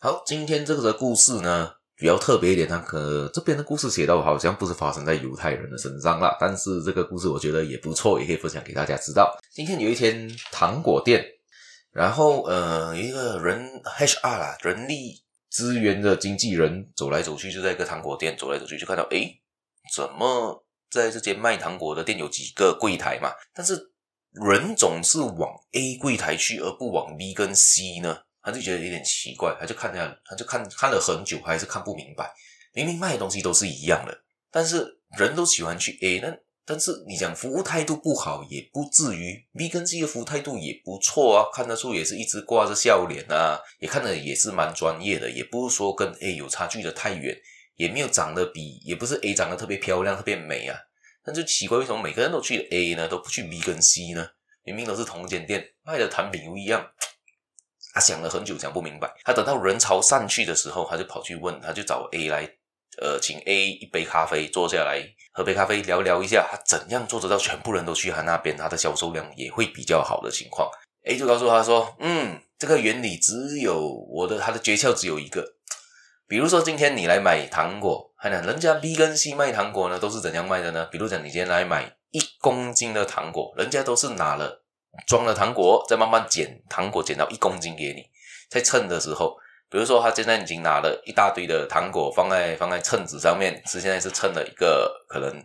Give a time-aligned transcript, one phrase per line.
[0.00, 9.34] 好，今天这个的故事呢，比较特别一点，它可这边的故事写到好像不是发生在犹太人的身上啦，但是这个故事我觉得也不错，也可以分享给大家知道。
[9.50, 11.24] 今天有一天糖果店，
[11.90, 19.40] 然后呃，一个人 HR 啦，人力资源的经纪人走来走去，就在一个糖果店走来走去，就看到诶，
[19.94, 23.30] 怎么在这间卖糖果的店有几个柜台嘛？
[23.54, 23.90] 但是
[24.32, 28.18] 人总是往 A 柜台去，而不往 B 跟 C 呢？
[28.44, 32.30] 他就觉得有点奇怪，他就看他，他就看看了很久，还是看不明白。
[32.74, 34.16] 明明卖的东西都是一样的，
[34.50, 47.36] 但是人都喜欢去 A，那但是你讲服务态度不好，也不至于 B 跟 C 的服务态度也不错啊，看得出也是一直挂着笑脸啊，也看得也是蛮专业的，也不是说跟 A 有差距的太远，
[47.76, 50.76] 也没有长得比，也不是 A 长得特别漂亮、特别美啊。
[51.26, 54.26] 那就奇怪，为什么每个人都去 A 呢，都不去 B 跟 C 呢？
[54.64, 56.84] 明明都是同一间店，卖的产品不一样。
[57.94, 59.08] 他想了很久，想不明白。
[59.24, 62.42] 他等到人潮散去的时候，他就跑去问，他就找 A 来，
[63.00, 65.00] 呃，请 A 一杯咖啡，坐下来
[65.32, 70.68] 喝杯咖啡，聊聊一下，他怎样做得到全部人都去他那边，他的销售量也会比较好的情况。
[71.04, 73.78] A 就告诉他说：“嗯，这个原理只有
[74.10, 75.44] 我的，他的诀窍只有一个。
[76.26, 80.86] 比如说今天你来买糖果，看看人家 B 跟 C 卖糖果呢，都是怎样卖的呢？
[80.86, 84.62] 比如讲你今天来买一公斤的糖果，人家都是拿了。”
[85.06, 88.04] 装了糖果，再慢慢减糖果，减到一公斤给你。
[88.50, 89.36] 在称的时候，
[89.68, 95.44] 比如说他现在已经拿了一大堆的糖果放在放在称子上面，是现在是称了一个可能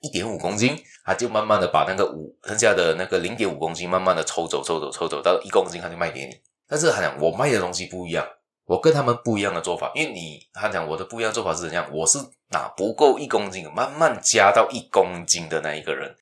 [0.00, 6.40] 一点五公斤，他就慢慢的把那个五剩下的那个零点五公斤慢慢的抽走抽走抽走到一公斤，他就卖给你。
[6.68, 8.26] 但是他讲我卖的东西不一样，
[8.64, 12.18] 我跟他们不一样的做法，因为你他讲我的不一样做法是怎样，我是
[12.50, 16.16] 拿不够一公斤，慢慢加到一公斤的那一个人。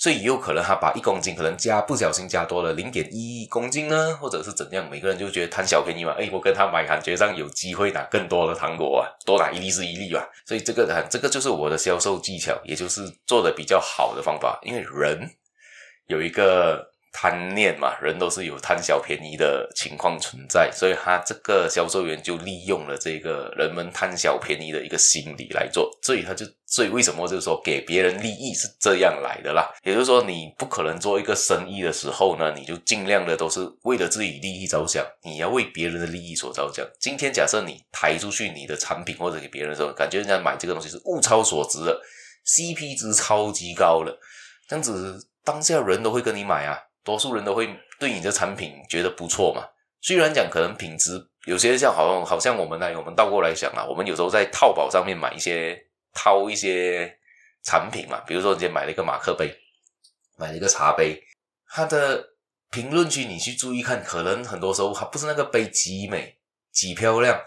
[0.00, 4.88] 所以也有可能他把一公斤可能加不小心加多了零点一公斤呢，或者是怎样？
[4.88, 6.12] 每个人就觉得贪小便宜嘛。
[6.18, 10.26] 哎，我跟他买，感觉上有机会拿更多的糖果啊，多拿一粒是一粒吧。
[10.46, 14.58] 所以这个这个就是我的销售技巧，也就是做的比较好的方法。
[14.62, 15.30] 因为人
[16.06, 16.89] 有一个。
[17.12, 29.68] 贪念嘛，人都是有贪小便宜的情况存在，所以他这个销售员就利用了这个人们贪小便宜的一个心理来做，所以他就，所以为什么就是说给别人利益是这样来的啦？
[29.82, 36.86] 也就是说，你不可能做一个生意的时候呢，你就尽量的都是为了自己利益着想，你要为别人的利益所着想。
[37.00, 42.00] 今天假设你抬出去你的产品或者给别人的时候，感觉人家买这个东西是物超所值的
[42.46, 44.16] ，CP 值超级高了，
[44.68, 46.78] 这样子当下人都会跟你买啊。
[47.04, 47.68] 多数人都会
[47.98, 49.64] 对你的产品觉得不错嘛，
[50.00, 55.78] 虽然讲可能品质有些像好像好像我们来我们倒过来想啊，我们有时候在淘宝上面买一些
[56.12, 57.10] 淘一些
[57.62, 59.54] 产品嘛，比如说你今天买了一个马克杯，
[60.36, 61.22] 买了一个茶杯，
[61.68, 62.34] 它的
[62.70, 66.38] 评论区你去注意看，可能很多时候它不是那个杯极美
[66.72, 67.40] 极漂亮，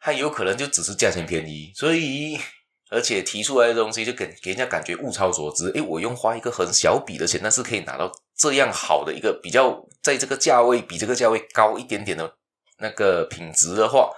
[0.00, 2.38] 它有可能就只是价钱便宜，所以。
[2.90, 12.34] 而且提出来的东西就给给人家感觉物超所值，诶，我用花一个很小笔的钱，但是可以拿到这样好的一个比较，在这个价位比这个价位高一点点的
[12.80, 14.10] 那个品质的话，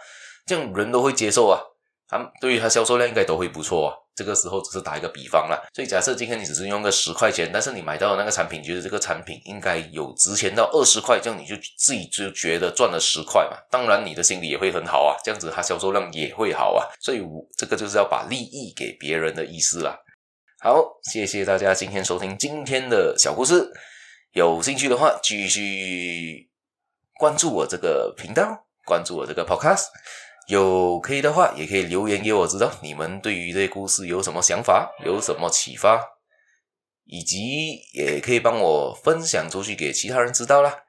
[0.47, 1.61] 这样人都会接受啊。
[2.09, 3.95] 他对于他销售量应该都会不错啊。
[4.17, 13.59] 这个时候只是打一个比方啦，所以假设今天你只是用个十块钱，但是你买到的那个产品，觉得这个产品应该有值钱到二十块，这样你就自己就觉得赚了十块嘛。
[13.71, 16.87] 当然你的心里也会很好啊，这样子它销售量也会好啊。
[17.01, 19.99] 所以我这个就是要把利益给别人的意思啦。
[20.61, 20.81] 好，
[21.13, 23.69] 谢谢大家今天收听今天的小故事，
[24.34, 26.51] 有兴趣的话继续
[27.19, 29.86] 关注我这个频道，关注我这个 Podcast。
[30.48, 36.04] 有可以的话，也可以留言给我知道你们对于这些故事有什么想法，有什么启发，
[37.04, 40.83] 以及也可以帮我分享出去给其他人知道啦。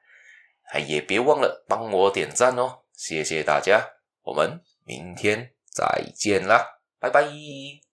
[0.64, 3.92] 还也别忘了帮我点赞哦，谢谢大家，
[4.24, 7.26] 我们明天再见啦，拜拜。